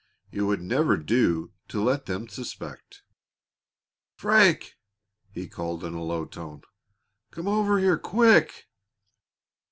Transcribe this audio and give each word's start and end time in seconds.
It 0.31 0.41
would 0.41 0.63
never 0.63 0.97
do 0.97 1.51
to 1.67 1.79
let 1.79 2.07
them 2.07 2.27
suspect. 2.27 3.03
"Frank!" 4.15 4.73
he 5.31 5.47
called 5.47 5.83
in 5.83 5.93
a 5.93 6.01
low 6.01 6.25
tone. 6.25 6.63
"Come 7.29 7.47
over 7.47 7.77
here 7.77 7.99
quick!" 7.99 8.65